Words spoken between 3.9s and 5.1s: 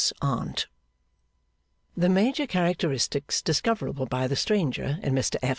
by the stranger